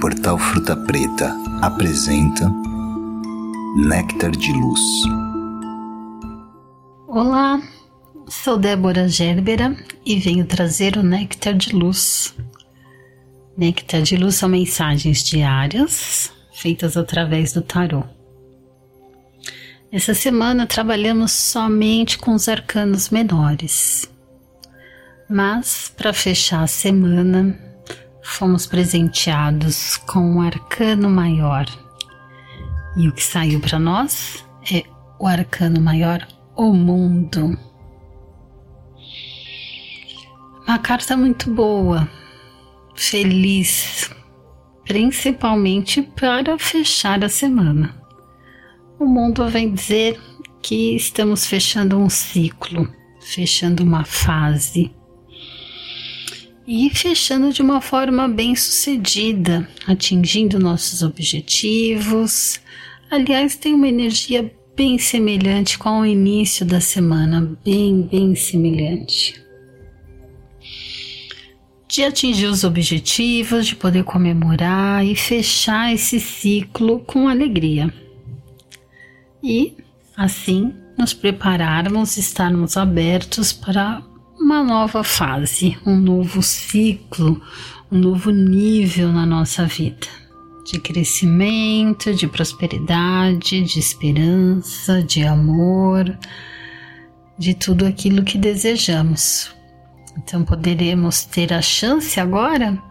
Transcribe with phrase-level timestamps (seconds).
[0.00, 2.48] Portal Fruta Preta apresenta
[3.76, 4.80] Néctar de Luz.
[7.08, 7.60] Olá,
[8.28, 9.76] sou Débora Gerbera
[10.06, 12.32] e venho trazer o Néctar de Luz.
[13.56, 18.04] Néctar de Luz são mensagens diárias feitas através do tarô.
[19.90, 24.08] Essa semana trabalhamos somente com os arcanos menores.
[25.28, 27.58] Mas, para fechar a semana,
[28.28, 31.66] fomos presenteados com um arcano maior.
[32.96, 34.84] E o que saiu para nós é
[35.18, 37.58] o arcano maior, o mundo.
[40.66, 42.08] Uma carta muito boa,
[42.94, 44.10] feliz,
[44.84, 47.96] principalmente para fechar a semana.
[49.00, 50.20] O mundo vem dizer
[50.60, 54.97] que estamos fechando um ciclo, fechando uma fase
[56.70, 62.60] e fechando de uma forma bem sucedida, atingindo nossos objetivos.
[63.10, 69.42] Aliás, tem uma energia bem semelhante com o início da semana, bem, bem semelhante.
[71.88, 77.90] De atingir os objetivos, de poder comemorar e fechar esse ciclo com alegria.
[79.42, 79.74] E,
[80.14, 84.02] assim, nos prepararmos, estarmos abertos para
[84.48, 87.38] uma nova fase, um novo ciclo,
[87.92, 90.06] um novo nível na nossa vida
[90.64, 96.18] de crescimento, de prosperidade, de esperança, de amor,
[97.38, 99.54] de tudo aquilo que desejamos.
[100.16, 102.82] Então poderemos ter a chance agora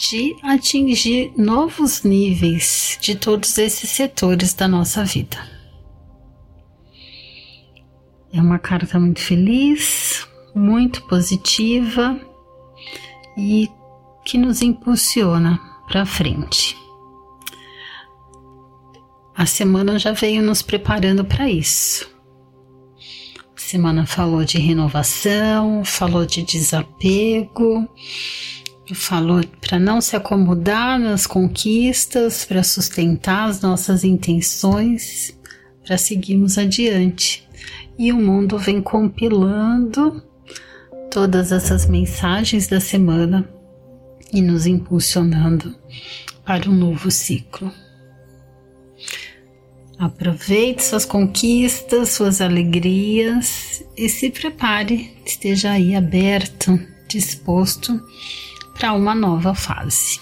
[0.00, 5.57] de atingir novos níveis de todos esses setores da nossa vida.
[8.30, 12.20] É uma carta muito feliz, muito positiva
[13.36, 13.70] e
[14.24, 16.76] que nos impulsiona para frente.
[19.34, 22.06] A semana já veio nos preparando para isso.
[23.56, 27.88] A semana falou de renovação, falou de desapego,
[28.94, 35.38] falou para não se acomodar nas conquistas, para sustentar as nossas intenções,
[35.82, 37.47] para seguirmos adiante
[37.98, 40.22] e o mundo vem compilando
[41.10, 43.48] todas essas mensagens da semana
[44.32, 45.74] e nos impulsionando
[46.44, 47.72] para um novo ciclo.
[49.98, 58.00] Aproveite suas conquistas, suas alegrias e se prepare, esteja aí aberto, disposto
[58.74, 60.20] para uma nova fase.